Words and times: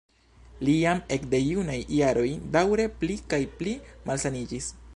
Li 0.67 0.73
jam 0.83 1.01
ekde 1.17 1.41
junaj 1.47 1.75
jaroj 1.97 2.27
daŭre 2.57 2.87
pli 3.03 3.19
kaj 3.35 3.41
pli 3.61 3.75
malsaniĝis. 4.11 4.73